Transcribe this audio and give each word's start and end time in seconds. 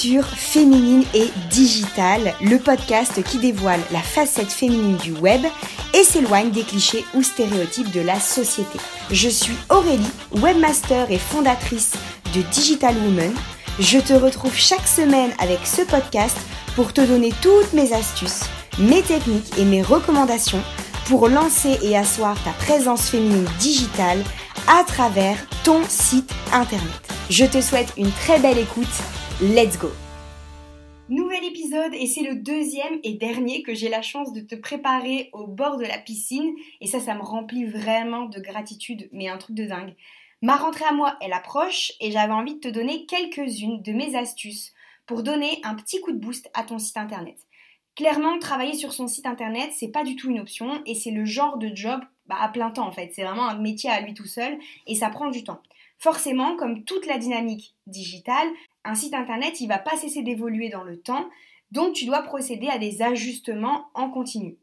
Féminine 0.00 1.02
et 1.12 1.28
Digital, 1.50 2.32
le 2.40 2.58
podcast 2.58 3.20
qui 3.24 3.38
dévoile 3.38 3.80
la 3.90 3.98
facette 3.98 4.52
féminine 4.52 4.96
du 4.98 5.10
web 5.10 5.44
et 5.92 6.04
s'éloigne 6.04 6.52
des 6.52 6.62
clichés 6.62 7.04
ou 7.14 7.22
stéréotypes 7.24 7.90
de 7.90 8.00
la 8.00 8.20
société. 8.20 8.78
Je 9.10 9.28
suis 9.28 9.56
Aurélie, 9.70 10.06
webmaster 10.36 11.10
et 11.10 11.18
fondatrice 11.18 11.94
de 12.32 12.42
Digital 12.42 12.94
Woman. 12.98 13.32
Je 13.80 13.98
te 13.98 14.12
retrouve 14.12 14.54
chaque 14.54 14.86
semaine 14.86 15.32
avec 15.40 15.66
ce 15.66 15.82
podcast 15.82 16.36
pour 16.76 16.92
te 16.92 17.00
donner 17.00 17.32
toutes 17.42 17.72
mes 17.72 17.92
astuces, 17.92 18.44
mes 18.78 19.02
techniques 19.02 19.58
et 19.58 19.64
mes 19.64 19.82
recommandations 19.82 20.62
pour 21.06 21.28
lancer 21.28 21.76
et 21.82 21.96
asseoir 21.96 22.36
ta 22.44 22.50
présence 22.52 23.08
féminine 23.08 23.48
digitale 23.58 24.22
à 24.68 24.84
travers 24.84 25.38
ton 25.64 25.80
site 25.88 26.32
internet. 26.52 27.08
Je 27.30 27.46
te 27.46 27.60
souhaite 27.60 27.92
une 27.96 28.12
très 28.12 28.38
belle 28.38 28.58
écoute. 28.58 28.86
Let's 29.40 29.78
go 29.78 29.86
Nouvel 31.08 31.44
épisode 31.44 31.94
et 31.94 32.08
c'est 32.08 32.24
le 32.24 32.34
deuxième 32.34 32.98
et 33.04 33.14
dernier 33.14 33.62
que 33.62 33.72
j'ai 33.72 33.88
la 33.88 34.02
chance 34.02 34.32
de 34.32 34.40
te 34.40 34.56
préparer 34.56 35.30
au 35.32 35.46
bord 35.46 35.76
de 35.76 35.84
la 35.84 35.98
piscine 35.98 36.56
et 36.80 36.88
ça 36.88 36.98
ça 36.98 37.14
me 37.14 37.22
remplit 37.22 37.64
vraiment 37.64 38.24
de 38.24 38.40
gratitude 38.40 39.08
mais 39.12 39.28
un 39.28 39.38
truc 39.38 39.54
de 39.54 39.66
dingue. 39.66 39.94
Ma 40.42 40.56
rentrée 40.56 40.86
à 40.86 40.92
moi 40.92 41.16
elle 41.20 41.32
approche 41.32 41.92
et 42.00 42.10
j'avais 42.10 42.32
envie 42.32 42.56
de 42.56 42.58
te 42.58 42.68
donner 42.68 43.06
quelques-unes 43.06 43.80
de 43.80 43.92
mes 43.92 44.16
astuces 44.16 44.74
pour 45.06 45.22
donner 45.22 45.60
un 45.62 45.76
petit 45.76 46.00
coup 46.00 46.10
de 46.10 46.18
boost 46.18 46.50
à 46.52 46.64
ton 46.64 46.80
site 46.80 46.96
internet. 46.96 47.36
Clairement, 47.94 48.40
travailler 48.40 48.74
sur 48.74 48.92
son 48.92 49.06
site 49.06 49.26
internet, 49.26 49.70
c'est 49.72 49.92
pas 49.92 50.02
du 50.02 50.16
tout 50.16 50.30
une 50.30 50.40
option 50.40 50.82
et 50.84 50.96
c'est 50.96 51.12
le 51.12 51.24
genre 51.24 51.58
de 51.58 51.70
job 51.72 52.00
bah, 52.26 52.38
à 52.40 52.48
plein 52.48 52.72
temps 52.72 52.88
en 52.88 52.92
fait. 52.92 53.12
C'est 53.14 53.22
vraiment 53.22 53.48
un 53.48 53.60
métier 53.60 53.88
à 53.88 54.00
lui 54.00 54.14
tout 54.14 54.26
seul 54.26 54.58
et 54.88 54.96
ça 54.96 55.10
prend 55.10 55.30
du 55.30 55.44
temps. 55.44 55.62
Forcément, 55.98 56.56
comme 56.56 56.84
toute 56.84 57.06
la 57.06 57.18
dynamique 57.18 57.74
digitale, 57.86 58.48
un 58.84 58.94
site 58.94 59.14
internet, 59.14 59.60
il 59.60 59.66
va 59.66 59.78
pas 59.78 59.96
cesser 59.96 60.22
d'évoluer 60.22 60.68
dans 60.68 60.84
le 60.84 61.00
temps, 61.00 61.28
donc 61.72 61.94
tu 61.94 62.06
dois 62.06 62.22
procéder 62.22 62.68
à 62.68 62.78
des 62.78 63.02
ajustements 63.02 63.88
en 63.94 64.08
continu. 64.08 64.58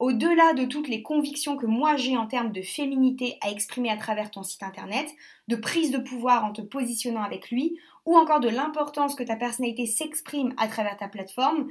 Au-delà 0.00 0.54
de 0.54 0.64
toutes 0.64 0.88
les 0.88 1.02
convictions 1.02 1.56
que 1.56 1.66
moi 1.66 1.96
j'ai 1.96 2.16
en 2.16 2.26
termes 2.26 2.52
de 2.52 2.62
féminité 2.62 3.36
à 3.42 3.50
exprimer 3.50 3.90
à 3.90 3.98
travers 3.98 4.30
ton 4.30 4.42
site 4.42 4.62
internet, 4.62 5.08
de 5.46 5.56
prise 5.56 5.90
de 5.90 5.98
pouvoir 5.98 6.44
en 6.44 6.52
te 6.52 6.62
positionnant 6.62 7.22
avec 7.22 7.50
lui, 7.50 7.78
ou 8.06 8.16
encore 8.16 8.40
de 8.40 8.48
l'importance 8.48 9.14
que 9.14 9.22
ta 9.22 9.36
personnalité 9.36 9.86
s'exprime 9.86 10.54
à 10.56 10.68
travers 10.68 10.96
ta 10.96 11.06
plateforme, 11.06 11.68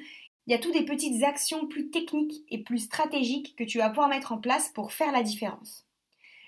il 0.48 0.52
y 0.52 0.56
a 0.56 0.60
toutes 0.60 0.74
des 0.74 0.86
petites 0.86 1.24
actions 1.24 1.68
plus 1.68 1.90
techniques 1.90 2.44
et 2.50 2.64
plus 2.64 2.80
stratégiques 2.80 3.56
que 3.58 3.64
tu 3.64 3.80
vas 3.80 3.90
pouvoir 3.90 4.10
mettre 4.10 4.32
en 4.32 4.38
place 4.38 4.70
pour 4.70 4.94
faire 4.94 5.12
la 5.12 5.24
différence. 5.24 5.89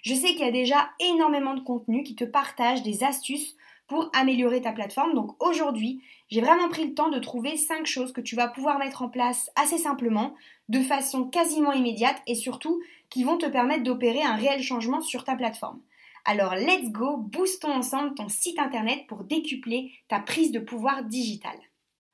Je 0.02 0.14
sais 0.14 0.30
qu'il 0.30 0.40
y 0.40 0.44
a 0.44 0.52
déjà 0.52 0.90
énormément 1.00 1.54
de 1.54 1.62
contenu 1.62 2.04
qui 2.04 2.16
te 2.16 2.24
partage 2.24 2.84
des 2.84 3.04
astuces 3.04 3.56
pour 3.88 4.10
améliorer 4.14 4.62
ta 4.62 4.72
plateforme. 4.72 5.14
Donc 5.14 5.36
aujourd'hui, 5.44 6.02
j'ai 6.30 6.42
vraiment 6.42 6.70
pris 6.70 6.88
le 6.88 6.94
temps 6.94 7.10
de 7.10 7.20
trouver 7.20 7.58
5 7.58 7.86
choses 7.86 8.14
que 8.14 8.22
tu 8.22 8.36
vas 8.36 8.48
pouvoir 8.48 8.80
mettre 8.80 9.02
en 9.02 9.10
place 9.10 9.52
assez 9.56 9.78
simplement, 9.78 10.34
de 10.70 10.80
façon 10.80 11.26
quasiment 11.26 11.74
immédiate 11.74 12.22
et 12.26 12.36
surtout 12.36 12.82
qui 13.10 13.24
vont 13.24 13.38
te 13.38 13.46
permettre 13.46 13.84
d'opérer 13.84 14.24
un 14.24 14.36
réel 14.36 14.64
changement 14.64 15.02
sur 15.02 15.26
ta 15.26 15.36
plateforme. 15.36 15.82
Alors 16.24 16.56
let's 16.56 16.90
go, 16.92 17.18
boostons 17.18 17.74
ensemble 17.74 18.16
ton 18.16 18.30
site 18.30 18.60
internet 18.60 19.06
pour 19.08 19.24
décupler 19.24 19.92
ta 20.08 20.20
prise 20.20 20.52
de 20.52 20.60
pouvoir 20.60 21.04
digital. 21.04 21.58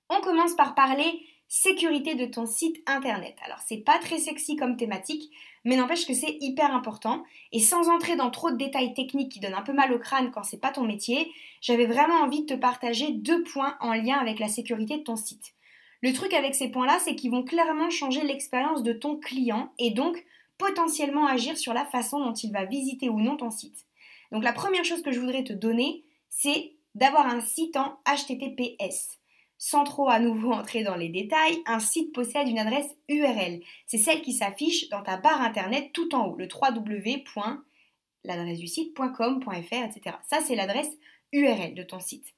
On 0.09 0.21
commence 0.21 0.55
par 0.55 0.75
parler 0.75 1.21
sécurité 1.47 2.15
de 2.15 2.25
ton 2.25 2.45
site 2.45 2.77
internet. 2.85 3.35
Alors 3.45 3.59
c'est 3.65 3.77
pas 3.77 3.99
très 3.99 4.17
sexy 4.17 4.55
comme 4.55 4.77
thématique, 4.77 5.31
mais 5.63 5.75
n'empêche 5.75 6.05
que 6.05 6.13
c'est 6.13 6.37
hyper 6.41 6.73
important. 6.73 7.23
Et 7.51 7.59
sans 7.59 7.89
entrer 7.89 8.15
dans 8.15 8.31
trop 8.31 8.51
de 8.51 8.57
détails 8.57 8.93
techniques 8.93 9.31
qui 9.31 9.39
donnent 9.39 9.53
un 9.53 9.61
peu 9.61 9.73
mal 9.73 9.93
au 9.93 9.99
crâne 9.99 10.31
quand 10.31 10.43
c'est 10.43 10.59
pas 10.59 10.71
ton 10.71 10.83
métier, 10.83 11.31
j'avais 11.61 11.85
vraiment 11.85 12.21
envie 12.21 12.41
de 12.41 12.55
te 12.55 12.59
partager 12.59 13.11
deux 13.11 13.43
points 13.43 13.77
en 13.79 13.93
lien 13.93 14.17
avec 14.17 14.39
la 14.39 14.49
sécurité 14.49 14.97
de 14.97 15.03
ton 15.03 15.15
site. 15.15 15.53
Le 16.01 16.13
truc 16.13 16.33
avec 16.33 16.53
ces 16.53 16.69
points-là, 16.69 16.99
c'est 16.99 17.15
qu'ils 17.15 17.31
vont 17.31 17.43
clairement 17.43 17.89
changer 17.89 18.21
l'expérience 18.23 18.83
de 18.83 18.93
ton 18.93 19.17
client 19.17 19.71
et 19.79 19.91
donc 19.91 20.23
potentiellement 20.57 21.27
agir 21.27 21.57
sur 21.57 21.73
la 21.73 21.85
façon 21.85 22.19
dont 22.19 22.33
il 22.33 22.51
va 22.51 22.65
visiter 22.65 23.09
ou 23.09 23.19
non 23.19 23.37
ton 23.37 23.49
site. 23.49 23.85
Donc 24.31 24.43
la 24.43 24.53
première 24.53 24.85
chose 24.85 25.01
que 25.01 25.11
je 25.11 25.19
voudrais 25.19 25.43
te 25.43 25.53
donner, 25.53 26.03
c'est 26.29 26.73
d'avoir 26.95 27.27
un 27.27 27.41
site 27.41 27.77
en 27.77 27.99
HTTPS. 28.05 29.16
Sans 29.57 29.83
trop 29.83 30.09
à 30.09 30.19
nouveau 30.19 30.51
entrer 30.53 30.83
dans 30.83 30.95
les 30.95 31.09
détails, 31.09 31.61
un 31.65 31.79
site 31.79 32.13
possède 32.13 32.47
une 32.47 32.59
adresse 32.59 32.95
URL. 33.09 33.61
C'est 33.85 33.97
celle 33.97 34.21
qui 34.21 34.33
s'affiche 34.33 34.89
dans 34.89 35.03
ta 35.03 35.17
barre 35.17 35.41
internet 35.41 35.91
tout 35.93 36.15
en 36.15 36.27
haut, 36.27 36.35
le 36.35 36.47
www.l'adresse 36.47 38.59
du 38.59 38.67
site.com.fr, 38.67 39.51
etc. 39.51 40.17
Ça, 40.27 40.41
c'est 40.41 40.55
l'adresse 40.55 40.91
URL 41.31 41.73
de 41.73 41.83
ton 41.83 41.99
site. 41.99 42.37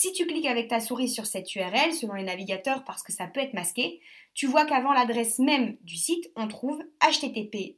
Si 0.00 0.12
tu 0.12 0.26
cliques 0.26 0.46
avec 0.46 0.68
ta 0.68 0.78
souris 0.78 1.08
sur 1.08 1.26
cette 1.26 1.52
URL, 1.56 1.92
selon 1.92 2.14
les 2.14 2.22
navigateurs 2.22 2.84
parce 2.84 3.02
que 3.02 3.12
ça 3.12 3.26
peut 3.26 3.40
être 3.40 3.54
masqué, 3.54 4.00
tu 4.32 4.46
vois 4.46 4.64
qu'avant 4.64 4.92
l'adresse 4.92 5.40
même 5.40 5.76
du 5.82 5.96
site, 5.96 6.30
on 6.36 6.46
trouve 6.46 6.80
http 7.00 7.76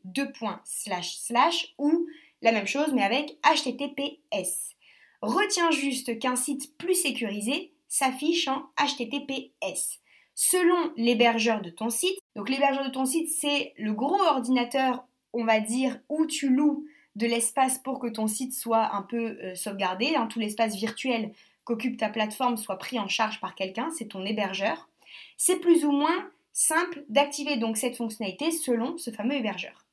ou 1.78 2.06
la 2.42 2.52
même 2.52 2.66
chose 2.66 2.92
mais 2.92 3.02
avec 3.02 3.38
https. 3.42 4.76
Retiens 5.22 5.70
juste 5.70 6.18
qu'un 6.18 6.36
site 6.36 6.76
plus 6.76 6.94
sécurisé 6.94 7.72
s'affiche 7.90 8.48
en 8.48 8.62
HTTPS. 8.78 10.00
Selon 10.34 10.92
l'hébergeur 10.96 11.60
de 11.60 11.68
ton 11.68 11.90
site, 11.90 12.18
donc 12.34 12.48
l'hébergeur 12.48 12.86
de 12.86 12.90
ton 12.90 13.04
site, 13.04 13.28
c'est 13.28 13.74
le 13.76 13.92
gros 13.92 14.22
ordinateur, 14.22 15.04
on 15.34 15.44
va 15.44 15.60
dire, 15.60 15.98
où 16.08 16.24
tu 16.24 16.48
loues 16.48 16.86
de 17.16 17.26
l'espace 17.26 17.78
pour 17.78 17.98
que 17.98 18.06
ton 18.06 18.26
site 18.26 18.54
soit 18.54 18.94
un 18.94 19.02
peu 19.02 19.36
euh, 19.42 19.54
sauvegardé, 19.54 20.14
hein, 20.14 20.28
tout 20.28 20.38
l'espace 20.38 20.76
virtuel 20.76 21.32
qu'occupe 21.64 21.98
ta 21.98 22.08
plateforme 22.08 22.56
soit 22.56 22.78
pris 22.78 22.98
en 22.98 23.08
charge 23.08 23.40
par 23.40 23.54
quelqu'un, 23.54 23.90
c'est 23.90 24.08
ton 24.08 24.24
hébergeur. 24.24 24.88
C'est 25.36 25.60
plus 25.60 25.84
ou 25.84 25.90
moins 25.90 26.30
simple 26.52 27.04
d'activer 27.08 27.56
donc 27.56 27.76
cette 27.76 27.96
fonctionnalité 27.96 28.50
selon 28.50 28.96
ce 28.96 29.10
fameux 29.10 29.34
hébergeur. 29.34 29.84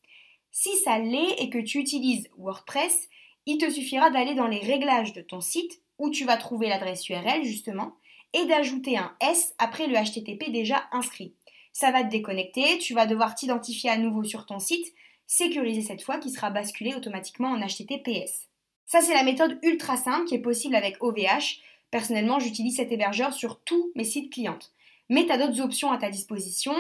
Si 0.51 0.75
ça 0.77 0.99
l'est 0.99 1.35
et 1.39 1.49
que 1.49 1.59
tu 1.59 1.79
utilises 1.79 2.29
WordPress, 2.37 3.09
il 3.45 3.57
te 3.57 3.69
suffira 3.69 4.11
d'aller 4.11 4.35
dans 4.35 4.47
les 4.47 4.59
réglages 4.59 5.13
de 5.13 5.21
ton 5.21 5.41
site 5.41 5.81
où 5.99 6.09
tu 6.09 6.25
vas 6.25 6.37
trouver 6.37 6.69
l'adresse 6.69 7.07
URL 7.09 7.43
justement 7.43 7.95
et 8.33 8.45
d'ajouter 8.45 8.97
un 8.97 9.15
S 9.21 9.53
après 9.57 9.87
le 9.87 9.95
HTTP 9.95 10.51
déjà 10.51 10.87
inscrit. 10.91 11.33
Ça 11.73 11.91
va 11.91 12.03
te 12.03 12.09
déconnecter, 12.09 12.77
tu 12.79 12.93
vas 12.93 13.05
devoir 13.05 13.35
t'identifier 13.35 13.89
à 13.89 13.97
nouveau 13.97 14.23
sur 14.23 14.45
ton 14.45 14.59
site, 14.59 14.93
sécuriser 15.27 15.81
cette 15.81 16.01
fois 16.01 16.17
qui 16.17 16.31
sera 16.31 16.49
basculé 16.49 16.95
automatiquement 16.95 17.49
en 17.49 17.59
HTTPS. 17.59 18.47
Ça 18.85 19.01
c'est 19.01 19.13
la 19.13 19.23
méthode 19.23 19.59
ultra 19.63 19.97
simple 19.97 20.25
qui 20.25 20.35
est 20.35 20.39
possible 20.39 20.75
avec 20.75 21.03
OVH. 21.03 21.61
Personnellement, 21.91 22.39
j'utilise 22.39 22.77
cet 22.77 22.91
hébergeur 22.91 23.33
sur 23.33 23.59
tous 23.61 23.91
mes 23.95 24.03
sites 24.03 24.31
clientes. 24.31 24.71
Mais 25.09 25.25
tu 25.25 25.31
as 25.31 25.37
d'autres 25.37 25.61
options 25.61 25.91
à 25.91 25.97
ta 25.97 26.09
disposition 26.09 26.73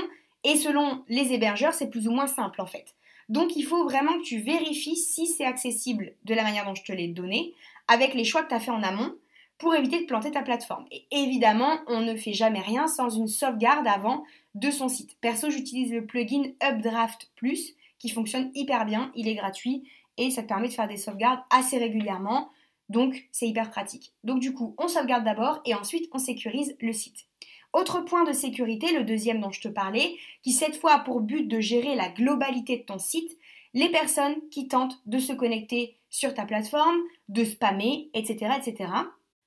et 0.43 0.55
selon 0.55 1.03
les 1.07 1.33
hébergeurs, 1.33 1.73
c'est 1.73 1.89
plus 1.89 2.07
ou 2.07 2.11
moins 2.11 2.27
simple 2.27 2.61
en 2.61 2.65
fait. 2.65 2.95
Donc 3.29 3.55
il 3.55 3.63
faut 3.63 3.83
vraiment 3.83 4.17
que 4.17 4.23
tu 4.23 4.39
vérifies 4.39 4.95
si 4.95 5.27
c'est 5.27 5.45
accessible 5.45 6.13
de 6.23 6.33
la 6.33 6.43
manière 6.43 6.65
dont 6.65 6.75
je 6.75 6.83
te 6.83 6.91
l'ai 6.93 7.07
donné, 7.07 7.53
avec 7.87 8.13
les 8.13 8.23
choix 8.23 8.43
que 8.43 8.49
tu 8.49 8.55
as 8.55 8.59
fait 8.59 8.71
en 8.71 8.83
amont, 8.83 9.15
pour 9.57 9.73
éviter 9.73 10.01
de 10.01 10.05
planter 10.05 10.31
ta 10.31 10.43
plateforme. 10.43 10.85
Et 10.91 11.07
évidemment, 11.11 11.79
on 11.87 12.01
ne 12.01 12.15
fait 12.15 12.33
jamais 12.33 12.61
rien 12.61 12.87
sans 12.87 13.09
une 13.09 13.27
sauvegarde 13.27 13.87
avant 13.87 14.23
de 14.55 14.69
son 14.71 14.87
site. 14.87 15.17
Perso, 15.19 15.49
j'utilise 15.49 15.91
le 15.91 16.05
plugin 16.05 16.51
Updraft 16.63 17.31
Plus 17.35 17.73
qui 17.99 18.09
fonctionne 18.09 18.51
hyper 18.53 18.85
bien, 18.85 19.11
il 19.15 19.27
est 19.27 19.35
gratuit 19.35 19.89
et 20.17 20.29
ça 20.29 20.43
te 20.43 20.47
permet 20.47 20.67
de 20.67 20.73
faire 20.73 20.87
des 20.87 20.97
sauvegardes 20.97 21.41
assez 21.49 21.77
régulièrement. 21.77 22.49
Donc 22.89 23.27
c'est 23.31 23.47
hyper 23.47 23.69
pratique. 23.71 24.13
Donc 24.23 24.39
du 24.39 24.53
coup, 24.53 24.75
on 24.77 24.87
sauvegarde 24.87 25.25
d'abord 25.25 25.61
et 25.65 25.73
ensuite 25.73 26.09
on 26.13 26.19
sécurise 26.19 26.75
le 26.79 26.93
site. 26.93 27.25
Autre 27.73 28.01
point 28.01 28.23
de 28.23 28.31
sécurité, 28.31 28.93
le 28.93 29.03
deuxième 29.03 29.41
dont 29.41 29.51
je 29.51 29.61
te 29.61 29.67
parlais, 29.67 30.15
qui 30.41 30.51
cette 30.51 30.77
fois 30.77 30.93
a 30.93 30.99
pour 30.99 31.21
but 31.21 31.47
de 31.47 31.59
gérer 31.59 31.95
la 31.95 32.09
globalité 32.09 32.77
de 32.77 32.83
ton 32.83 32.97
site, 32.97 33.37
les 33.77 33.89
personnes 33.89 34.37
qui 34.49 34.67
tentent 34.67 34.99
de 35.05 35.19
se 35.19 35.33
connecter 35.33 35.99
sur 36.09 36.33
ta 36.33 36.45
plateforme, 36.45 36.97
de 37.29 37.43
spammer, 37.43 38.09
etc. 38.15 38.55
etc. 38.57 38.91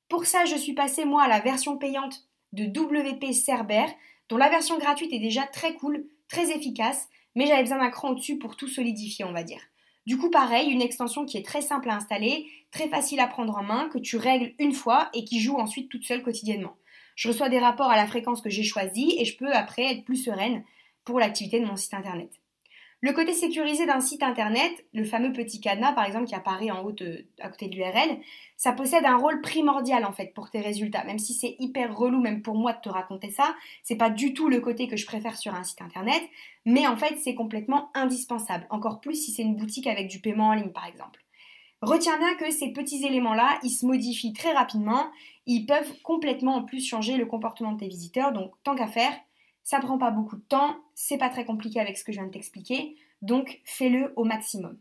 Pour 0.09 0.25
ça, 0.25 0.45
je 0.45 0.55
suis 0.55 0.73
passée 0.73 1.05
moi 1.05 1.25
à 1.25 1.29
la 1.29 1.41
version 1.41 1.77
payante 1.77 2.29
de 2.53 2.67
WP 2.67 3.33
Cerber, 3.33 3.87
dont 4.29 4.37
la 4.37 4.49
version 4.49 4.79
gratuite 4.79 5.13
est 5.13 5.19
déjà 5.19 5.43
très 5.49 5.75
cool, 5.75 6.07
très 6.29 6.57
efficace, 6.57 7.09
mais 7.35 7.47
j'avais 7.47 7.65
besoin 7.65 7.79
d'un 7.79 7.91
cran 7.91 8.11
au-dessus 8.11 8.39
pour 8.39 8.57
tout 8.57 8.69
solidifier, 8.69 9.25
on 9.25 9.33
va 9.33 9.43
dire. 9.43 9.63
Du 10.07 10.17
coup, 10.17 10.31
pareil, 10.31 10.71
une 10.71 10.81
extension 10.81 11.27
qui 11.27 11.37
est 11.37 11.45
très 11.45 11.61
simple 11.61 11.91
à 11.91 11.97
installer, 11.97 12.47
très 12.71 12.89
facile 12.89 13.19
à 13.19 13.27
prendre 13.27 13.57
en 13.57 13.65
main, 13.65 13.89
que 13.89 13.99
tu 13.99 14.17
règles 14.17 14.55
une 14.61 14.75
fois 14.75 15.11
et 15.13 15.25
qui 15.25 15.41
joue 15.41 15.57
ensuite 15.57 15.89
toute 15.89 16.05
seule 16.05 16.23
quotidiennement. 16.23 16.77
Je 17.17 17.27
reçois 17.27 17.49
des 17.49 17.59
rapports 17.59 17.91
à 17.91 17.97
la 17.97 18.07
fréquence 18.07 18.43
que 18.43 18.51
j'ai 18.51 18.63
choisie 18.63 19.17
et 19.19 19.25
je 19.25 19.37
peux 19.37 19.53
après 19.53 19.91
être 19.91 20.05
plus 20.05 20.23
sereine 20.23 20.63
pour 21.03 21.19
l'activité 21.19 21.59
de 21.59 21.67
mon 21.67 21.75
site 21.75 21.95
internet. 21.95 22.40
Le 23.03 23.15
côté 23.15 23.33
sécurisé 23.33 23.87
d'un 23.87 24.03
site 24.03 24.23
internet, 24.23 24.73
le 24.93 25.05
fameux 25.05 25.33
petit 25.33 25.59
cadenas 25.59 25.95
par 25.95 26.05
exemple 26.05 26.27
qui 26.27 26.35
apparaît 26.35 26.71
en 26.71 26.85
haut 26.85 26.95
à 27.41 27.49
côté 27.49 27.69
de 27.69 27.75
l'URL, 27.75 28.21
ça 28.59 28.73
possède 28.73 29.07
un 29.07 29.17
rôle 29.17 29.41
primordial 29.41 30.05
en 30.05 30.13
fait 30.13 30.35
pour 30.35 30.51
tes 30.51 30.61
résultats. 30.61 31.05
Même 31.05 31.19
si 31.19 31.33
c'est 31.33 31.57
hyper 31.59 31.97
relou 31.97 32.21
même 32.21 32.43
pour 32.43 32.57
moi 32.57 32.75
de 32.75 32.81
te 32.81 32.91
raconter 32.91 33.31
ça, 33.31 33.55
c'est 33.83 33.97
pas 33.97 34.11
du 34.11 34.35
tout 34.35 34.51
le 34.51 34.61
côté 34.61 34.87
que 34.87 34.99
je 34.99 35.07
préfère 35.07 35.39
sur 35.39 35.55
un 35.55 35.65
site 35.65 35.81
internet, 35.81 36.23
mais 36.67 36.87
en 36.87 36.97
fait 36.99 37.17
c'est 37.17 37.35
complètement 37.35 37.91
indispensable. 37.95 38.67
Encore 38.69 39.01
plus 39.01 39.15
si 39.15 39.33
c'est 39.33 39.43
une 39.43 39.57
boutique 39.57 39.87
avec 39.87 40.09
du 40.09 40.21
paiement 40.21 40.49
en 40.49 40.55
ligne 40.55 40.73
par 40.73 40.85
exemple. 40.85 41.25
Retiens 41.81 42.19
bien 42.19 42.35
que 42.35 42.51
ces 42.51 42.73
petits 42.73 43.07
éléments-là, 43.07 43.59
ils 43.63 43.71
se 43.71 43.87
modifient 43.87 44.35
très 44.35 44.53
rapidement, 44.53 45.11
ils 45.47 45.65
peuvent 45.65 45.95
complètement 46.03 46.57
en 46.57 46.65
plus 46.65 46.87
changer 46.87 47.17
le 47.17 47.25
comportement 47.25 47.73
de 47.73 47.79
tes 47.79 47.89
visiteurs, 47.89 48.33
donc 48.33 48.53
tant 48.63 48.75
qu'à 48.75 48.89
faire, 48.89 49.13
ça 49.63 49.81
prend 49.81 49.99
pas 49.99 50.11
beaucoup 50.11 50.37
de 50.37 50.43
temps, 50.43 50.77
c'est 50.95 51.19
pas 51.19 51.29
très 51.29 51.45
compliqué 51.45 51.81
avec 51.81 51.97
ce 51.97 52.05
que 52.05 52.13
je 52.13 52.19
viens 52.19 52.27
de 52.27 52.33
t'expliquer, 52.33 52.97
donc 53.23 53.61
fais-le 53.65 54.13
au 54.17 54.25
maximum. 54.25 54.79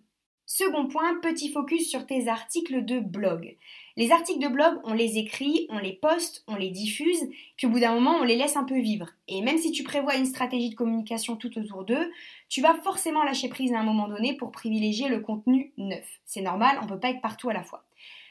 Second 0.52 0.88
point, 0.88 1.20
petit 1.22 1.52
focus 1.52 1.88
sur 1.88 2.08
tes 2.08 2.28
articles 2.28 2.84
de 2.84 3.00
blog. 3.00 3.56
Les 3.98 4.12
articles 4.12 4.42
de 4.42 4.48
blog, 4.48 4.80
on 4.84 4.94
les 4.96 5.20
écrit, 5.20 5.68
on 5.70 5.78
les 5.78 5.94
poste, 5.94 6.44
on 6.48 6.56
les 6.56 6.72
diffuse, 6.72 7.30
puis 7.56 7.68
au 7.68 7.70
bout 7.70 7.80
d'un 7.80 7.94
moment, 7.94 8.16
on 8.20 8.24
les 8.24 8.36
laisse 8.36 8.58
un 8.58 8.64
peu 8.64 8.80
vivre. 8.80 9.10
Et 9.28 9.44
même 9.44 9.60
si 9.60 9.72
tu 9.72 9.84
prévois 9.84 10.16
une 10.16 10.26
stratégie 10.26 10.72
de 10.72 10.76
communication 10.76 11.36
tout 11.36 11.56
autour 11.60 11.84
d'eux, 11.84 12.12
tu 12.50 12.62
vas 12.62 12.74
forcément 12.74 13.22
lâcher 13.22 13.48
prise 13.48 13.74
à 13.74 13.80
un 13.80 13.84
moment 13.84 14.08
donné 14.08 14.36
pour 14.38 14.52
privilégier 14.52 15.08
le 15.08 15.20
contenu 15.20 15.72
neuf. 15.78 16.20
C'est 16.26 16.42
normal, 16.42 16.80
on 16.82 16.86
ne 16.86 16.90
peut 16.90 17.00
pas 17.00 17.12
être 17.12 17.22
partout 17.22 17.50
à 17.50 17.54
la 17.54 17.62
fois. 17.62 17.86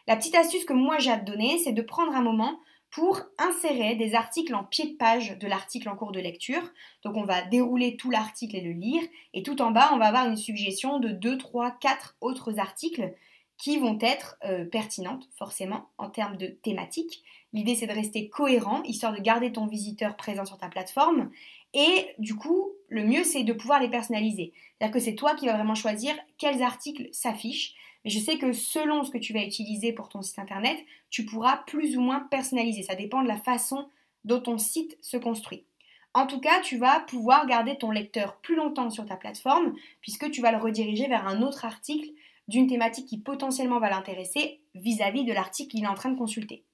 La 0.08 0.16
petite 0.16 0.34
astuce 0.34 0.64
que 0.64 0.72
moi 0.72 0.98
j'ai 0.98 1.12
à 1.12 1.18
te 1.18 1.30
donner, 1.30 1.58
c'est 1.58 1.72
de 1.72 1.82
prendre 1.82 2.16
un 2.16 2.22
moment 2.22 2.58
pour 2.90 3.20
insérer 3.38 3.96
des 3.96 4.14
articles 4.14 4.54
en 4.54 4.64
pied 4.64 4.92
de 4.92 4.96
page 4.96 5.38
de 5.38 5.46
l'article 5.46 5.88
en 5.88 5.96
cours 5.96 6.12
de 6.12 6.20
lecture. 6.20 6.62
Donc 7.02 7.16
on 7.16 7.24
va 7.24 7.42
dérouler 7.42 7.96
tout 7.96 8.10
l'article 8.10 8.56
et 8.56 8.60
le 8.60 8.72
lire. 8.72 9.02
Et 9.34 9.42
tout 9.42 9.60
en 9.60 9.70
bas, 9.70 9.90
on 9.92 9.98
va 9.98 10.06
avoir 10.06 10.26
une 10.26 10.36
suggestion 10.36 10.98
de 10.98 11.10
2, 11.10 11.38
3, 11.38 11.72
4 11.80 12.16
autres 12.20 12.58
articles 12.58 13.14
qui 13.58 13.78
vont 13.78 13.98
être 14.00 14.36
euh, 14.44 14.64
pertinentes 14.64 15.28
forcément 15.36 15.90
en 15.98 16.08
termes 16.08 16.36
de 16.36 16.46
thématique. 16.46 17.22
L'idée 17.52 17.74
c'est 17.74 17.86
de 17.86 17.92
rester 17.92 18.28
cohérent, 18.28 18.82
histoire 18.84 19.12
de 19.12 19.20
garder 19.20 19.52
ton 19.52 19.66
visiteur 19.66 20.16
présent 20.16 20.44
sur 20.44 20.58
ta 20.58 20.68
plateforme. 20.68 21.30
Et 21.74 22.14
du 22.18 22.36
coup, 22.36 22.70
le 22.88 23.04
mieux 23.04 23.24
c'est 23.24 23.42
de 23.42 23.52
pouvoir 23.52 23.80
les 23.80 23.88
personnaliser. 23.88 24.52
C'est-à-dire 24.54 24.94
que 24.94 25.00
c'est 25.00 25.14
toi 25.14 25.34
qui 25.34 25.46
vas 25.46 25.54
vraiment 25.54 25.74
choisir 25.74 26.14
quels 26.38 26.62
articles 26.62 27.08
s'affichent. 27.12 27.74
Mais 28.08 28.14
je 28.14 28.20
sais 28.20 28.38
que 28.38 28.54
selon 28.54 29.04
ce 29.04 29.10
que 29.10 29.18
tu 29.18 29.34
vas 29.34 29.44
utiliser 29.44 29.92
pour 29.92 30.08
ton 30.08 30.22
site 30.22 30.38
internet, 30.38 30.78
tu 31.10 31.26
pourras 31.26 31.58
plus 31.66 31.98
ou 31.98 32.00
moins 32.00 32.20
personnaliser. 32.20 32.82
Ça 32.82 32.94
dépend 32.94 33.22
de 33.22 33.28
la 33.28 33.36
façon 33.36 33.90
dont 34.24 34.40
ton 34.40 34.56
site 34.56 34.96
se 35.02 35.18
construit. 35.18 35.66
En 36.14 36.26
tout 36.26 36.40
cas, 36.40 36.62
tu 36.62 36.78
vas 36.78 37.00
pouvoir 37.00 37.46
garder 37.46 37.76
ton 37.76 37.90
lecteur 37.90 38.38
plus 38.38 38.56
longtemps 38.56 38.88
sur 38.88 39.04
ta 39.04 39.16
plateforme 39.16 39.74
puisque 40.00 40.30
tu 40.30 40.40
vas 40.40 40.52
le 40.52 40.56
rediriger 40.56 41.06
vers 41.06 41.28
un 41.28 41.42
autre 41.42 41.66
article 41.66 42.08
d'une 42.48 42.66
thématique 42.66 43.04
qui 43.04 43.18
potentiellement 43.18 43.78
va 43.78 43.90
l'intéresser 43.90 44.62
vis-à-vis 44.74 45.26
de 45.26 45.34
l'article 45.34 45.72
qu'il 45.72 45.84
est 45.84 45.88
en 45.88 45.92
train 45.92 46.10
de 46.10 46.16
consulter. 46.16 46.64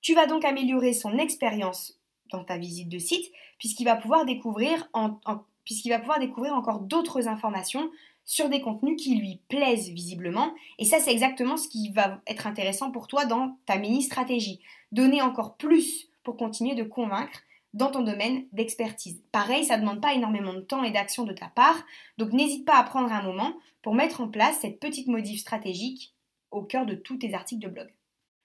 Tu 0.00 0.14
vas 0.14 0.26
donc 0.26 0.44
améliorer 0.44 0.92
son 0.92 1.18
expérience 1.18 1.98
dans 2.30 2.44
ta 2.44 2.56
visite 2.56 2.88
de 2.88 3.00
site 3.00 3.32
puisqu'il 3.58 3.86
va 3.86 3.96
pouvoir 3.96 4.24
découvrir, 4.26 4.88
puisqu'il 5.64 5.88
va 5.88 5.98
pouvoir 5.98 6.20
découvrir 6.20 6.54
encore 6.54 6.78
d'autres 6.78 7.26
informations 7.26 7.90
sur 8.28 8.50
des 8.50 8.60
contenus 8.60 9.02
qui 9.02 9.16
lui 9.16 9.40
plaisent 9.48 9.88
visiblement. 9.88 10.52
Et 10.78 10.84
ça, 10.84 11.00
c'est 11.00 11.10
exactement 11.10 11.56
ce 11.56 11.66
qui 11.66 11.90
va 11.92 12.20
être 12.26 12.46
intéressant 12.46 12.90
pour 12.90 13.08
toi 13.08 13.24
dans 13.24 13.56
ta 13.64 13.78
mini-stratégie. 13.78 14.60
Donner 14.92 15.22
encore 15.22 15.56
plus 15.56 16.10
pour 16.22 16.36
continuer 16.36 16.74
de 16.74 16.84
convaincre 16.84 17.40
dans 17.72 17.90
ton 17.90 18.02
domaine 18.02 18.44
d'expertise. 18.52 19.22
Pareil, 19.32 19.64
ça 19.64 19.76
ne 19.76 19.80
demande 19.80 20.02
pas 20.02 20.12
énormément 20.12 20.52
de 20.52 20.60
temps 20.60 20.84
et 20.84 20.90
d'action 20.90 21.24
de 21.24 21.32
ta 21.32 21.48
part, 21.48 21.82
donc 22.18 22.32
n'hésite 22.32 22.66
pas 22.66 22.76
à 22.76 22.82
prendre 22.82 23.10
un 23.10 23.22
moment 23.22 23.54
pour 23.80 23.94
mettre 23.94 24.20
en 24.20 24.28
place 24.28 24.58
cette 24.60 24.78
petite 24.78 25.08
modif 25.08 25.40
stratégique 25.40 26.14
au 26.50 26.62
cœur 26.62 26.84
de 26.84 26.94
tous 26.94 27.16
tes 27.16 27.32
articles 27.32 27.62
de 27.62 27.72
blog. 27.72 27.88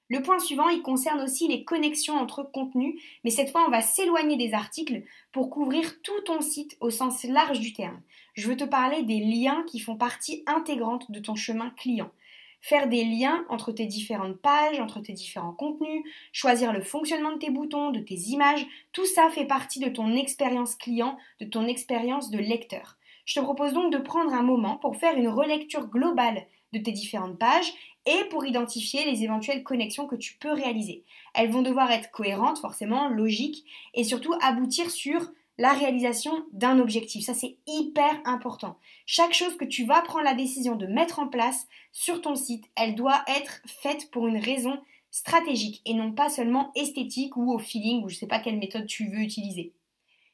Le 0.09 0.21
point 0.21 0.39
suivant, 0.39 0.69
il 0.69 0.81
concerne 0.81 1.21
aussi 1.21 1.47
les 1.47 1.63
connexions 1.63 2.15
entre 2.15 2.43
contenus, 2.43 3.01
mais 3.23 3.29
cette 3.29 3.51
fois 3.51 3.65
on 3.65 3.71
va 3.71 3.81
s'éloigner 3.81 4.35
des 4.35 4.53
articles 4.53 5.03
pour 5.31 5.49
couvrir 5.49 6.01
tout 6.01 6.19
ton 6.25 6.41
site 6.41 6.77
au 6.81 6.89
sens 6.89 7.23
large 7.23 7.59
du 7.59 7.73
terme. 7.73 8.01
Je 8.33 8.47
veux 8.47 8.57
te 8.57 8.63
parler 8.63 9.03
des 9.03 9.19
liens 9.19 9.63
qui 9.67 9.79
font 9.79 9.95
partie 9.95 10.43
intégrante 10.45 11.09
de 11.09 11.19
ton 11.19 11.35
chemin 11.35 11.69
client. 11.71 12.11
Faire 12.61 12.87
des 12.87 13.03
liens 13.03 13.45
entre 13.49 13.71
tes 13.71 13.85
différentes 13.85 14.37
pages, 14.37 14.79
entre 14.79 15.01
tes 15.01 15.13
différents 15.13 15.53
contenus, 15.53 16.03
choisir 16.31 16.71
le 16.71 16.81
fonctionnement 16.81 17.33
de 17.33 17.37
tes 17.37 17.49
boutons, 17.49 17.91
de 17.91 17.99
tes 17.99 18.15
images, 18.15 18.65
tout 18.93 19.05
ça 19.05 19.29
fait 19.29 19.45
partie 19.45 19.79
de 19.79 19.89
ton 19.89 20.15
expérience 20.15 20.75
client, 20.75 21.17
de 21.41 21.45
ton 21.45 21.67
expérience 21.67 22.29
de 22.29 22.39
lecteur. 22.39 22.97
Je 23.25 23.39
te 23.39 23.43
propose 23.43 23.73
donc 23.73 23.91
de 23.91 23.97
prendre 23.97 24.33
un 24.33 24.43
moment 24.43 24.77
pour 24.77 24.95
faire 24.95 25.17
une 25.17 25.27
relecture 25.27 25.87
globale 25.87 26.45
de 26.73 26.79
tes 26.79 26.91
différentes 26.91 27.37
pages 27.37 27.73
et 28.05 28.25
pour 28.29 28.45
identifier 28.45 29.05
les 29.05 29.23
éventuelles 29.23 29.63
connexions 29.63 30.07
que 30.07 30.15
tu 30.15 30.35
peux 30.35 30.51
réaliser. 30.51 31.03
Elles 31.33 31.51
vont 31.51 31.61
devoir 31.61 31.91
être 31.91 32.11
cohérentes, 32.11 32.59
forcément, 32.59 33.07
logiques, 33.07 33.65
et 33.93 34.03
surtout 34.03 34.33
aboutir 34.41 34.91
sur 34.91 35.31
la 35.57 35.73
réalisation 35.73 36.45
d'un 36.51 36.79
objectif. 36.79 37.25
Ça, 37.25 37.33
c'est 37.33 37.57
hyper 37.67 38.19
important. 38.25 38.77
Chaque 39.05 39.33
chose 39.33 39.55
que 39.55 39.65
tu 39.65 39.85
vas 39.85 40.01
prendre 40.01 40.25
la 40.25 40.33
décision 40.33 40.75
de 40.75 40.87
mettre 40.87 41.19
en 41.19 41.27
place 41.27 41.67
sur 41.91 42.21
ton 42.21 42.35
site, 42.35 42.65
elle 42.75 42.95
doit 42.95 43.23
être 43.27 43.61
faite 43.65 44.09
pour 44.11 44.27
une 44.27 44.39
raison 44.39 44.77
stratégique 45.11 45.81
et 45.85 45.93
non 45.93 46.11
pas 46.11 46.29
seulement 46.29 46.71
esthétique 46.75 47.37
ou 47.37 47.53
au 47.53 47.59
feeling 47.59 48.03
ou 48.03 48.09
je 48.09 48.15
ne 48.15 48.19
sais 48.19 48.27
pas 48.27 48.39
quelle 48.39 48.57
méthode 48.57 48.87
tu 48.87 49.09
veux 49.09 49.19
utiliser. 49.19 49.73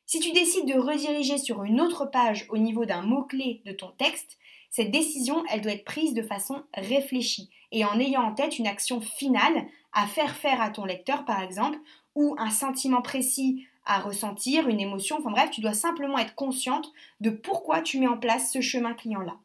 Si 0.05 0.19
tu 0.19 0.31
décides 0.31 0.65
de 0.65 0.79
rediriger 0.79 1.37
sur 1.37 1.63
une 1.63 1.81
autre 1.81 2.05
page 2.05 2.47
au 2.49 2.57
niveau 2.57 2.85
d'un 2.85 3.01
mot-clé 3.01 3.61
de 3.65 3.73
ton 3.73 3.91
texte, 3.97 4.39
cette 4.69 4.91
décision, 4.91 5.43
elle 5.51 5.61
doit 5.61 5.73
être 5.73 5.85
prise 5.85 6.13
de 6.13 6.21
façon 6.21 6.63
réfléchie 6.73 7.49
et 7.71 7.85
en 7.85 7.99
ayant 7.99 8.23
en 8.23 8.33
tête 8.33 8.59
une 8.59 8.67
action 8.67 9.01
finale 9.01 9.65
à 9.93 10.05
faire 10.05 10.35
faire 10.35 10.61
à 10.61 10.69
ton 10.69 10.85
lecteur, 10.85 11.25
par 11.25 11.41
exemple, 11.41 11.77
ou 12.15 12.35
un 12.37 12.51
sentiment 12.51 13.01
précis 13.01 13.65
à 13.85 13.99
ressentir, 13.99 14.67
une 14.67 14.79
émotion, 14.79 15.17
enfin 15.19 15.31
bref, 15.31 15.49
tu 15.51 15.61
dois 15.61 15.73
simplement 15.73 16.19
être 16.19 16.35
consciente 16.35 16.91
de 17.21 17.31
pourquoi 17.31 17.81
tu 17.81 17.99
mets 17.99 18.07
en 18.07 18.17
place 18.17 18.51
ce 18.51 18.61
chemin 18.61 18.93
client-là. 18.93 19.35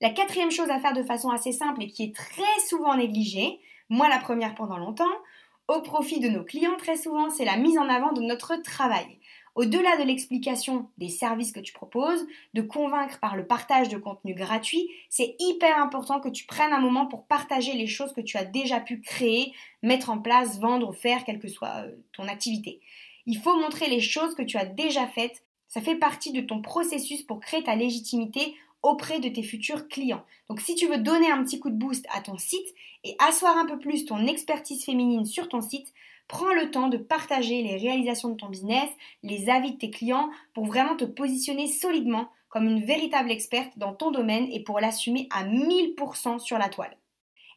La 0.00 0.10
quatrième 0.10 0.50
chose 0.50 0.70
à 0.70 0.80
faire 0.80 0.94
de 0.94 1.04
façon 1.04 1.30
assez 1.30 1.52
simple 1.52 1.82
et 1.82 1.86
qui 1.86 2.04
est 2.04 2.16
très 2.16 2.60
souvent 2.68 2.96
négligée, 2.96 3.60
moi 3.88 4.08
la 4.08 4.18
première 4.18 4.56
pendant 4.56 4.78
longtemps, 4.78 5.04
au 5.68 5.80
profit 5.82 6.18
de 6.18 6.28
nos 6.28 6.42
clients 6.42 6.76
très 6.76 6.96
souvent, 6.96 7.30
c'est 7.30 7.44
la 7.44 7.56
mise 7.56 7.78
en 7.78 7.88
avant 7.88 8.12
de 8.12 8.22
notre 8.22 8.56
travail. 8.56 9.20
Au-delà 9.54 9.98
de 9.98 10.04
l'explication 10.04 10.88
des 10.96 11.10
services 11.10 11.52
que 11.52 11.60
tu 11.60 11.74
proposes, 11.74 12.26
de 12.54 12.62
convaincre 12.62 13.20
par 13.20 13.36
le 13.36 13.46
partage 13.46 13.90
de 13.90 13.98
contenu 13.98 14.32
gratuit, 14.32 14.88
c'est 15.10 15.36
hyper 15.38 15.78
important 15.78 16.20
que 16.20 16.30
tu 16.30 16.46
prennes 16.46 16.72
un 16.72 16.80
moment 16.80 17.06
pour 17.06 17.26
partager 17.26 17.74
les 17.74 17.86
choses 17.86 18.14
que 18.14 18.22
tu 18.22 18.38
as 18.38 18.46
déjà 18.46 18.80
pu 18.80 19.00
créer, 19.00 19.52
mettre 19.82 20.08
en 20.08 20.18
place, 20.18 20.58
vendre, 20.58 20.94
faire, 20.94 21.24
quelle 21.24 21.38
que 21.38 21.48
soit 21.48 21.84
euh, 21.84 21.90
ton 22.12 22.28
activité. 22.28 22.80
Il 23.26 23.38
faut 23.38 23.56
montrer 23.60 23.88
les 23.88 24.00
choses 24.00 24.34
que 24.34 24.42
tu 24.42 24.56
as 24.56 24.64
déjà 24.64 25.06
faites. 25.06 25.44
Ça 25.68 25.82
fait 25.82 25.96
partie 25.96 26.32
de 26.32 26.40
ton 26.40 26.62
processus 26.62 27.22
pour 27.22 27.40
créer 27.40 27.62
ta 27.62 27.76
légitimité 27.76 28.54
auprès 28.82 29.20
de 29.20 29.28
tes 29.28 29.42
futurs 29.42 29.88
clients. 29.88 30.24
Donc 30.48 30.60
si 30.60 30.74
tu 30.74 30.86
veux 30.86 30.98
donner 30.98 31.30
un 31.30 31.42
petit 31.44 31.60
coup 31.60 31.70
de 31.70 31.76
boost 31.76 32.06
à 32.12 32.20
ton 32.20 32.38
site 32.38 32.74
et 33.04 33.16
asseoir 33.18 33.56
un 33.56 33.66
peu 33.66 33.78
plus 33.78 34.04
ton 34.04 34.26
expertise 34.26 34.84
féminine 34.84 35.24
sur 35.24 35.48
ton 35.48 35.60
site, 35.60 35.92
Prends 36.32 36.54
le 36.54 36.70
temps 36.70 36.88
de 36.88 36.96
partager 36.96 37.62
les 37.62 37.76
réalisations 37.76 38.30
de 38.30 38.36
ton 38.36 38.48
business, 38.48 38.88
les 39.22 39.50
avis 39.50 39.72
de 39.72 39.76
tes 39.76 39.90
clients 39.90 40.30
pour 40.54 40.64
vraiment 40.64 40.96
te 40.96 41.04
positionner 41.04 41.68
solidement 41.68 42.30
comme 42.48 42.66
une 42.66 42.84
véritable 42.84 43.30
experte 43.30 43.76
dans 43.76 43.92
ton 43.92 44.10
domaine 44.10 44.48
et 44.50 44.62
pour 44.62 44.80
l'assumer 44.80 45.28
à 45.30 45.44
1000% 45.44 46.38
sur 46.38 46.56
la 46.56 46.70
toile. 46.70 46.96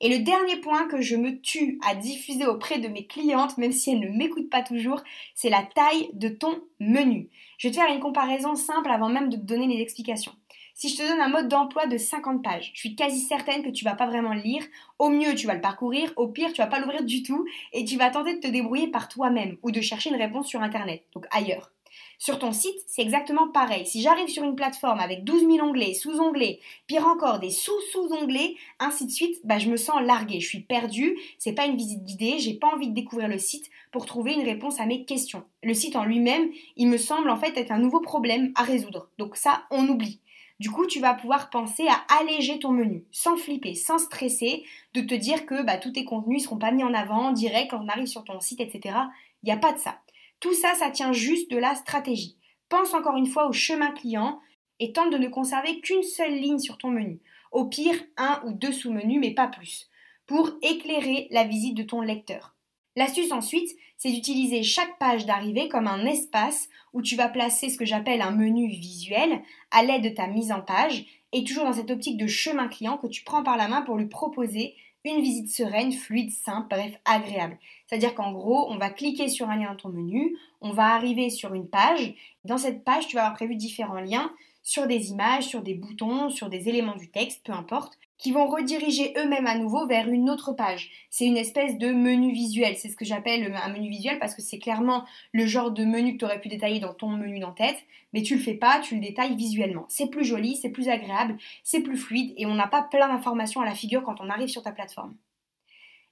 Et 0.02 0.10
le 0.10 0.24
dernier 0.24 0.58
point 0.58 0.88
que 0.88 1.02
je 1.02 1.16
me 1.16 1.40
tue 1.40 1.80
à 1.88 1.96
diffuser 1.96 2.46
auprès 2.46 2.80
de 2.80 2.88
mes 2.88 3.06
clientes, 3.06 3.58
même 3.58 3.72
si 3.72 3.92
elles 3.92 4.00
ne 4.00 4.18
m'écoutent 4.18 4.50
pas 4.50 4.64
toujours, 4.64 5.02
c'est 5.34 5.50
la 5.50 5.64
taille 5.76 6.10
de 6.14 6.30
ton 6.30 6.62
menu. 6.80 7.30
Je 7.58 7.68
vais 7.68 7.72
te 7.74 7.80
faire 7.80 7.94
une 7.94 8.02
comparaison 8.02 8.56
simple 8.56 8.90
avant 8.90 9.10
même 9.10 9.30
de 9.30 9.38
te 9.38 9.42
donner 9.42 9.68
les 9.68 9.82
explications. 9.82 10.34
Si 10.78 10.90
je 10.90 10.98
te 10.98 11.08
donne 11.08 11.22
un 11.22 11.30
mode 11.30 11.48
d'emploi 11.48 11.88
de 11.88 11.98
50 11.98 12.44
pages, 12.44 12.72
je 12.74 12.80
suis 12.80 12.96
quasi 12.96 13.22
certaine 13.22 13.64
que 13.64 13.70
tu 13.70 13.86
vas 13.86 13.96
pas 13.96 14.08
vraiment 14.08 14.34
le 14.34 14.42
lire. 14.42 14.66
Au 15.00 15.08
mieux, 15.08 15.34
tu 15.34 15.48
vas 15.48 15.54
le 15.54 15.62
parcourir. 15.62 16.12
Au 16.18 16.28
pire, 16.28 16.52
tu 16.52 16.62
vas 16.62 16.68
pas 16.68 16.80
l'ouvrir 16.80 17.06
du 17.06 17.24
tout 17.24 17.46
et 17.72 17.86
tu 17.86 17.96
vas 17.96 18.10
tenter 18.10 18.36
de 18.36 18.42
te 18.42 18.48
débrouiller 18.48 18.88
par 18.88 19.08
toi-même 19.08 19.56
ou 19.64 19.72
de 19.72 19.80
chercher 19.80 20.10
une 20.10 20.18
réponse 20.18 20.48
sur 20.48 20.62
Internet, 20.62 21.06
donc 21.14 21.28
ailleurs. 21.32 21.75
Sur 22.18 22.40
ton 22.40 22.52
site, 22.52 22.78
c'est 22.88 23.02
exactement 23.02 23.48
pareil. 23.48 23.86
Si 23.86 24.02
j'arrive 24.02 24.28
sur 24.28 24.44
une 24.44 24.56
plateforme 24.56 25.00
avec 25.00 25.24
12 25.24 25.42
000 25.42 25.60
onglets, 25.60 25.94
sous-onglets, 25.94 26.60
pire 26.88 27.06
encore 27.08 27.40
des 27.40 27.52
sous-sous-onglets, 27.52 28.56
ainsi 28.80 29.06
de 29.06 29.12
suite, 29.12 29.40
bah, 29.44 29.60
je 29.60 29.70
me 29.70 29.78
sens 29.78 30.02
larguée, 30.02 30.40
je 30.40 30.48
suis 30.48 30.62
perdue, 30.62 31.18
c'est 31.38 31.54
pas 31.54 31.66
une 31.66 31.78
visite 31.78 32.04
guidée, 32.04 32.40
j'ai 32.40 32.54
pas 32.54 32.74
envie 32.74 32.90
de 32.90 32.96
découvrir 32.96 33.28
le 33.28 33.38
site 33.38 33.70
pour 33.92 34.06
trouver 34.06 34.34
une 34.34 34.46
réponse 34.46 34.80
à 34.80 34.86
mes 34.86 35.06
questions. 35.06 35.44
Le 35.64 35.74
site 35.74 35.96
en 35.96 36.06
lui-même, 36.06 36.50
il 36.76 36.88
me 36.88 36.98
semble 36.98 37.30
en 37.30 37.38
fait 37.38 37.58
être 37.58 37.72
un 37.72 37.80
nouveau 37.80 38.00
problème 38.00 38.52
à 38.56 38.64
résoudre. 38.64 39.10
Donc 39.18 39.36
ça, 39.36 39.64
on 39.72 39.88
oublie. 39.88 40.22
Du 40.60 40.72
coup, 40.72 40.86
tu 40.86 41.02
vas 41.02 41.14
pouvoir 41.14 41.50
penser 41.50 41.86
à 41.88 42.20
alléger 42.20 42.60
ton 42.60 42.72
menu, 42.72 43.04
sans 43.12 43.36
flipper, 43.36 43.76
sans 43.76 43.98
stresser, 43.98 44.64
de 44.94 45.02
te 45.02 45.14
dire 45.14 45.46
que 45.46 45.64
bah, 45.64 45.78
tous 45.78 45.92
tes 45.92 46.06
contenus 46.06 46.42
ne 46.42 46.44
seront 46.46 46.58
pas 46.58 46.72
mis 46.72 46.84
en 46.84 46.94
avant, 46.94 47.34
direct 47.34 47.72
quand 47.72 47.84
on 47.84 47.90
arrive 47.90 48.08
sur 48.08 48.24
ton 48.24 48.40
site, 48.40 48.62
etc. 48.62 48.96
Il 49.44 49.48
n'y 49.48 49.52
a 49.52 49.58
pas 49.58 49.74
de 49.74 49.80
ça. 49.80 50.00
Tout 50.40 50.54
ça, 50.54 50.74
ça 50.76 50.92
tient 50.92 51.14
juste 51.14 51.50
de 51.52 51.58
la 51.58 51.76
stratégie. 51.76 52.38
Pense 52.70 52.94
encore 52.94 53.18
une 53.18 53.28
fois 53.28 53.48
au 53.48 53.54
chemin 53.54 53.92
client 53.92 54.40
et 54.80 54.92
tente 54.92 55.12
de 55.12 55.18
ne 55.18 55.28
conserver 55.28 55.80
qu'une 55.80 56.04
seule 56.04 56.36
ligne 56.36 56.60
sur 56.60 56.78
ton 56.78 56.90
menu. 56.90 57.22
Au 57.52 57.66
pire, 57.66 57.96
un 58.18 58.42
ou 58.46 58.52
deux 58.52 58.72
sous-menus, 58.72 59.20
mais 59.22 59.34
pas 59.34 59.48
plus, 59.48 59.90
pour 60.26 60.52
éclairer 60.62 61.28
la 61.32 61.46
visite 61.46 61.76
de 61.76 61.84
ton 61.84 62.02
lecteur. 62.02 62.56
L'astuce 62.98 63.32
ensuite, 63.32 63.70
c'est 63.98 64.12
d'utiliser 64.12 64.64
chaque 64.64 64.98
page 65.00 65.26
d'arrivée 65.26 65.68
comme 65.68 65.88
un 65.88 66.06
espace 66.06 66.70
où 66.94 67.02
tu 67.02 67.16
vas 67.16 67.28
placer 67.28 67.70
ce 67.70 67.78
que 67.78 67.86
j'appelle 67.86 68.22
un 68.22 68.32
menu 68.32 68.70
visuel 68.70 69.42
à 69.72 69.84
l'aide 69.84 70.04
de 70.04 70.10
ta 70.10 70.28
mise 70.28 70.52
en 70.52 70.62
page 70.62 71.06
et 71.34 71.44
toujours 71.44 71.66
dans 71.66 71.74
cette 71.74 71.92
optique 71.92 72.18
de 72.18 72.28
chemin 72.28 72.68
client 72.70 72.98
que 72.98 73.08
tu 73.08 73.24
prends 73.24 73.44
par 73.44 73.58
la 73.58 73.68
main 73.68 73.82
pour 73.82 73.98
lui 73.98 74.08
proposer 74.08 74.76
une 75.12 75.22
visite 75.22 75.50
sereine, 75.50 75.92
fluide, 75.92 76.32
simple, 76.32 76.68
bref, 76.70 76.94
agréable. 77.06 77.58
C'est-à-dire 77.88 78.16
qu'en 78.16 78.32
gros, 78.32 78.72
on 78.72 78.78
va 78.78 78.90
cliquer 78.90 79.28
sur 79.28 79.50
un 79.50 79.58
lien 79.58 79.70
dans 79.70 79.76
ton 79.76 79.90
menu, 79.90 80.36
on 80.62 80.72
va 80.72 80.94
arriver 80.96 81.30
sur 81.30 81.54
une 81.54 81.68
page. 81.68 82.14
Dans 82.44 82.58
cette 82.58 82.84
page, 82.84 83.08
tu 83.08 83.16
vas 83.16 83.24
avoir 83.24 83.36
prévu 83.36 83.56
différents 83.56 84.00
liens 84.00 84.32
sur 84.66 84.88
des 84.88 85.12
images, 85.12 85.46
sur 85.46 85.62
des 85.62 85.76
boutons, 85.76 86.30
sur 86.30 86.50
des 86.50 86.68
éléments 86.68 86.96
du 86.96 87.10
texte, 87.10 87.46
peu 87.46 87.54
importe, 87.54 87.98
qui 88.18 88.32
vont 88.32 88.48
rediriger 88.48 89.14
eux-mêmes 89.16 89.46
à 89.46 89.58
nouveau 89.58 89.86
vers 89.86 90.10
une 90.10 90.28
autre 90.30 90.54
page. 90.54 90.90
C'est 91.12 91.26
une 91.26 91.38
espèce 91.38 91.78
de 91.78 91.92
menu 91.92 92.34
visuel, 92.34 92.76
c'est 92.76 92.90
ce 92.90 92.96
que 92.96 93.06
j'appelle 93.06 93.54
un 93.54 93.70
menu 93.70 93.90
visuel 93.90 94.18
parce 94.18 94.34
que 94.34 94.42
c'est 94.42 94.58
clairement 94.58 95.06
le 95.34 95.46
genre 95.46 95.70
de 95.70 95.86
menu 95.86 96.14
que 96.14 96.18
tu 96.20 96.26
aurais 96.26 96.42
pu 96.42 96.50
détailler 96.50 96.80
dans 96.80 96.96
ton 96.96 97.10
menu 97.10 97.40
d'en-tête, 97.40 97.78
mais 98.12 98.24
tu 98.24 98.36
le 98.36 98.42
fais 98.42 98.56
pas, 98.56 98.80
tu 98.80 98.96
le 98.96 99.02
détailles 99.02 99.36
visuellement. 99.36 99.86
C'est 99.88 100.08
plus 100.08 100.26
joli, 100.26 100.56
c'est 100.56 100.70
plus 100.70 100.90
agréable, 100.90 101.38
c'est 101.64 101.82
plus 101.82 101.98
fluide 101.98 102.34
et 102.36 102.48
on 102.48 102.56
n'a 102.56 102.68
pas 102.68 102.82
plein 102.82 103.08
d'informations 103.08 103.62
à 103.62 103.66
la 103.66 103.76
figure 103.76 104.02
quand 104.02 104.20
on 104.20 104.30
arrive 104.30 104.48
sur 104.48 104.64
ta 104.64 104.72
plateforme. 104.72 105.16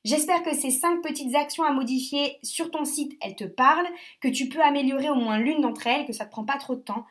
J'espère 0.06 0.44
que 0.44 0.54
ces 0.54 0.70
5 0.70 1.02
petites 1.02 1.34
actions 1.34 1.64
à 1.64 1.72
modifier 1.72 2.38
sur 2.44 2.70
ton 2.70 2.84
site, 2.84 3.18
elles 3.22 3.38
te 3.38 3.46
parlent, 3.46 3.88
que 4.20 4.28
tu 4.28 4.50
peux 4.50 4.62
améliorer 4.62 5.10
au 5.10 5.16
moins 5.16 5.40
l'une 5.40 5.62
d'entre 5.62 5.88
elles, 5.88 6.06
que 6.06 6.12
ça 6.12 6.26
ne 6.26 6.30
te 6.30 6.34
prend 6.34 6.44
pas 6.44 6.58
trop 6.58 6.76
de 6.76 6.82
temps. 6.82 7.06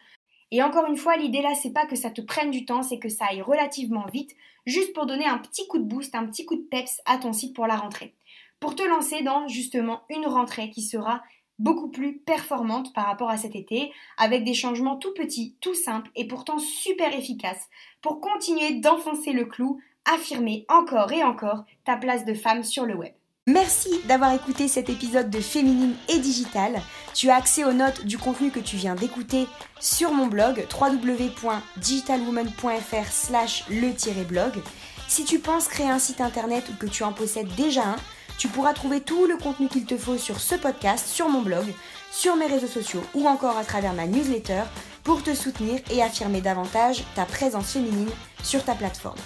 Et 0.52 0.62
encore 0.62 0.86
une 0.86 0.98
fois, 0.98 1.16
l'idée 1.16 1.40
là, 1.40 1.54
c'est 1.54 1.72
pas 1.72 1.86
que 1.86 1.96
ça 1.96 2.10
te 2.10 2.20
prenne 2.20 2.50
du 2.50 2.66
temps, 2.66 2.82
c'est 2.82 2.98
que 2.98 3.08
ça 3.08 3.24
aille 3.30 3.40
relativement 3.40 4.04
vite, 4.12 4.36
juste 4.66 4.92
pour 4.92 5.06
donner 5.06 5.24
un 5.24 5.38
petit 5.38 5.66
coup 5.66 5.78
de 5.78 5.84
boost, 5.84 6.14
un 6.14 6.26
petit 6.26 6.44
coup 6.44 6.56
de 6.56 6.68
peps 6.70 7.00
à 7.06 7.16
ton 7.16 7.32
site 7.32 7.56
pour 7.56 7.66
la 7.66 7.76
rentrée. 7.76 8.14
Pour 8.60 8.76
te 8.76 8.82
lancer 8.82 9.22
dans 9.22 9.48
justement 9.48 10.02
une 10.10 10.26
rentrée 10.26 10.68
qui 10.68 10.82
sera 10.82 11.22
beaucoup 11.58 11.88
plus 11.88 12.18
performante 12.18 12.92
par 12.92 13.06
rapport 13.06 13.30
à 13.30 13.38
cet 13.38 13.56
été, 13.56 13.92
avec 14.18 14.44
des 14.44 14.52
changements 14.52 14.96
tout 14.96 15.14
petits, 15.14 15.56
tout 15.62 15.74
simples 15.74 16.10
et 16.16 16.28
pourtant 16.28 16.58
super 16.58 17.16
efficaces, 17.16 17.70
pour 18.02 18.20
continuer 18.20 18.74
d'enfoncer 18.74 19.32
le 19.32 19.46
clou, 19.46 19.80
affirmer 20.04 20.66
encore 20.68 21.12
et 21.12 21.24
encore 21.24 21.64
ta 21.84 21.96
place 21.96 22.26
de 22.26 22.34
femme 22.34 22.62
sur 22.62 22.84
le 22.84 22.94
web. 22.94 23.14
Merci 23.48 23.90
d'avoir 24.04 24.32
écouté 24.32 24.68
cet 24.68 24.88
épisode 24.88 25.28
de 25.28 25.40
Féminine 25.40 25.96
et 26.08 26.20
Digital. 26.20 26.80
Tu 27.12 27.28
as 27.28 27.34
accès 27.34 27.64
aux 27.64 27.72
notes 27.72 28.04
du 28.04 28.16
contenu 28.16 28.52
que 28.52 28.60
tu 28.60 28.76
viens 28.76 28.94
d'écouter 28.94 29.48
sur 29.80 30.12
mon 30.12 30.28
blog 30.28 30.64
www.digitalwoman.fr 30.72 33.10
slash 33.10 33.64
le-blog. 33.68 34.52
Si 35.08 35.24
tu 35.24 35.40
penses 35.40 35.66
créer 35.66 35.90
un 35.90 35.98
site 35.98 36.20
internet 36.20 36.68
ou 36.70 36.74
que 36.76 36.86
tu 36.86 37.02
en 37.02 37.12
possèdes 37.12 37.52
déjà 37.56 37.82
un, 37.82 37.96
tu 38.38 38.46
pourras 38.46 38.74
trouver 38.74 39.00
tout 39.00 39.26
le 39.26 39.36
contenu 39.36 39.66
qu'il 39.66 39.86
te 39.86 39.96
faut 39.96 40.18
sur 40.18 40.38
ce 40.38 40.54
podcast, 40.54 41.08
sur 41.08 41.28
mon 41.28 41.42
blog, 41.42 41.64
sur 42.12 42.36
mes 42.36 42.46
réseaux 42.46 42.68
sociaux 42.68 43.02
ou 43.12 43.26
encore 43.26 43.58
à 43.58 43.64
travers 43.64 43.92
ma 43.92 44.06
newsletter 44.06 44.62
pour 45.02 45.24
te 45.24 45.34
soutenir 45.34 45.80
et 45.90 46.00
affirmer 46.00 46.42
davantage 46.42 47.02
ta 47.16 47.24
présence 47.24 47.72
féminine 47.72 48.10
sur 48.44 48.64
ta 48.64 48.76
plateforme. 48.76 49.18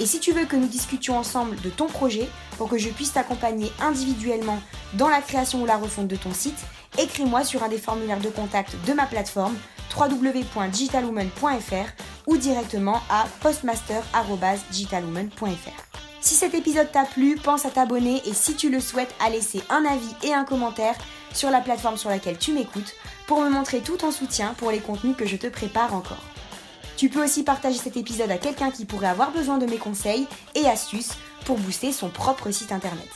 Et 0.00 0.06
si 0.06 0.18
tu 0.18 0.32
veux 0.32 0.46
que 0.46 0.56
nous 0.56 0.66
discutions 0.66 1.18
ensemble 1.18 1.60
de 1.60 1.68
ton 1.68 1.86
projet 1.86 2.26
pour 2.56 2.70
que 2.70 2.78
je 2.78 2.88
puisse 2.88 3.12
t'accompagner 3.12 3.70
individuellement 3.80 4.58
dans 4.94 5.10
la 5.10 5.20
création 5.20 5.60
ou 5.62 5.66
la 5.66 5.76
refonte 5.76 6.08
de 6.08 6.16
ton 6.16 6.32
site, 6.32 6.58
écris-moi 6.98 7.44
sur 7.44 7.62
un 7.62 7.68
des 7.68 7.76
formulaires 7.76 8.20
de 8.20 8.30
contact 8.30 8.74
de 8.86 8.94
ma 8.94 9.04
plateforme 9.04 9.54
www.digitalwoman.fr 9.94 11.90
ou 12.26 12.38
directement 12.38 13.02
à 13.10 13.26
postmaster.digitalwoman.fr. 13.42 16.00
Si 16.22 16.34
cet 16.34 16.54
épisode 16.54 16.90
t'a 16.90 17.04
plu, 17.04 17.36
pense 17.36 17.66
à 17.66 17.70
t'abonner 17.70 18.22
et 18.26 18.32
si 18.32 18.54
tu 18.54 18.70
le 18.70 18.80
souhaites, 18.80 19.14
à 19.20 19.28
laisser 19.28 19.60
un 19.68 19.84
avis 19.84 20.14
et 20.22 20.32
un 20.32 20.44
commentaire 20.44 20.96
sur 21.32 21.50
la 21.50 21.60
plateforme 21.60 21.98
sur 21.98 22.08
laquelle 22.08 22.38
tu 22.38 22.52
m'écoutes 22.52 22.94
pour 23.26 23.42
me 23.42 23.50
montrer 23.50 23.80
tout 23.80 23.98
ton 23.98 24.12
soutien 24.12 24.54
pour 24.56 24.70
les 24.70 24.80
contenus 24.80 25.14
que 25.16 25.26
je 25.26 25.36
te 25.36 25.48
prépare 25.48 25.92
encore. 25.94 26.29
Tu 27.00 27.08
peux 27.08 27.24
aussi 27.24 27.44
partager 27.44 27.78
cet 27.78 27.96
épisode 27.96 28.30
à 28.30 28.36
quelqu'un 28.36 28.70
qui 28.70 28.84
pourrait 28.84 29.06
avoir 29.06 29.30
besoin 29.30 29.56
de 29.56 29.64
mes 29.64 29.78
conseils 29.78 30.26
et 30.54 30.66
astuces 30.66 31.12
pour 31.46 31.56
booster 31.56 31.92
son 31.92 32.10
propre 32.10 32.50
site 32.50 32.72
internet. 32.72 33.08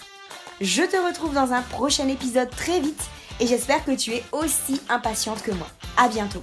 Je 0.62 0.84
te 0.84 0.96
retrouve 0.96 1.34
dans 1.34 1.52
un 1.52 1.60
prochain 1.60 2.08
épisode 2.08 2.48
très 2.48 2.80
vite 2.80 3.02
et 3.40 3.46
j'espère 3.46 3.84
que 3.84 3.94
tu 3.94 4.12
es 4.12 4.24
aussi 4.32 4.80
impatiente 4.88 5.42
que 5.42 5.50
moi. 5.50 5.66
À 5.98 6.08
bientôt. 6.08 6.40